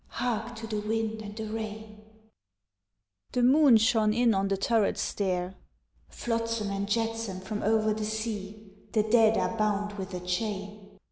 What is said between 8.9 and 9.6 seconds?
The dead are